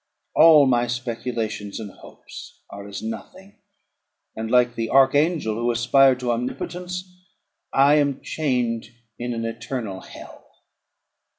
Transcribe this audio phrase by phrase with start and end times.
[0.33, 3.59] All my speculations and hopes are as nothing;
[4.35, 7.03] and, like the archangel who aspired to omnipotence,
[7.71, 8.87] I am chained
[9.19, 10.43] in an eternal hell.